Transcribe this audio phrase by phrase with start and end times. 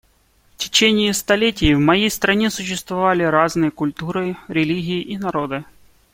[0.55, 5.63] В течение столетий в моей стране сосуществовали разные культуры, религии и народы.